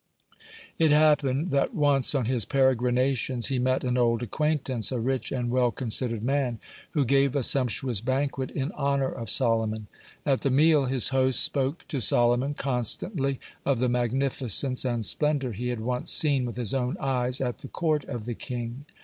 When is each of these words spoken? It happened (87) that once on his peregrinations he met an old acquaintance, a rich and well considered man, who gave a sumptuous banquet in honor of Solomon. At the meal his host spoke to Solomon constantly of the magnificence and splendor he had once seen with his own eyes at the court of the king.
It 0.79 0.89
happened 0.91 1.49
(87) 1.49 1.49
that 1.59 1.75
once 1.75 2.15
on 2.15 2.25
his 2.25 2.43
peregrinations 2.45 3.49
he 3.49 3.59
met 3.59 3.83
an 3.83 3.99
old 3.99 4.23
acquaintance, 4.23 4.91
a 4.91 4.99
rich 4.99 5.31
and 5.31 5.51
well 5.51 5.69
considered 5.69 6.23
man, 6.23 6.57
who 6.93 7.05
gave 7.05 7.35
a 7.35 7.43
sumptuous 7.43 8.01
banquet 8.01 8.49
in 8.49 8.71
honor 8.71 9.11
of 9.11 9.29
Solomon. 9.29 9.85
At 10.25 10.41
the 10.41 10.49
meal 10.49 10.85
his 10.85 11.09
host 11.09 11.39
spoke 11.43 11.87
to 11.89 12.01
Solomon 12.01 12.55
constantly 12.55 13.39
of 13.63 13.77
the 13.77 13.89
magnificence 13.89 14.83
and 14.85 15.05
splendor 15.05 15.51
he 15.51 15.67
had 15.67 15.81
once 15.81 16.11
seen 16.11 16.45
with 16.47 16.55
his 16.55 16.73
own 16.73 16.97
eyes 16.99 17.39
at 17.39 17.59
the 17.59 17.67
court 17.67 18.03
of 18.05 18.25
the 18.25 18.33
king. 18.33 18.85